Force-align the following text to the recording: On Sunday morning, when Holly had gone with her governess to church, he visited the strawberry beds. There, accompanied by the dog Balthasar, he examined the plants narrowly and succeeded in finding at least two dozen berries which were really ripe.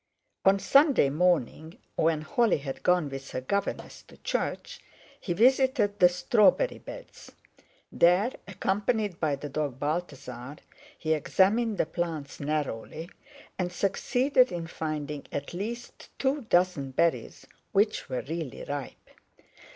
On 0.45 0.57
Sunday 0.57 1.11
morning, 1.11 1.77
when 1.95 2.21
Holly 2.23 2.57
had 2.57 2.81
gone 2.81 3.07
with 3.07 3.29
her 3.29 3.41
governess 3.41 4.01
to 4.07 4.17
church, 4.17 4.79
he 5.19 5.31
visited 5.31 5.99
the 5.99 6.09
strawberry 6.09 6.79
beds. 6.79 7.31
There, 7.91 8.31
accompanied 8.47 9.19
by 9.19 9.35
the 9.35 9.47
dog 9.47 9.79
Balthasar, 9.79 10.57
he 10.97 11.13
examined 11.13 11.77
the 11.77 11.85
plants 11.85 12.39
narrowly 12.39 13.11
and 13.59 13.71
succeeded 13.71 14.51
in 14.51 14.65
finding 14.65 15.27
at 15.31 15.53
least 15.53 16.09
two 16.17 16.47
dozen 16.49 16.89
berries 16.89 17.45
which 17.71 18.09
were 18.09 18.21
really 18.23 18.63
ripe. 18.63 19.11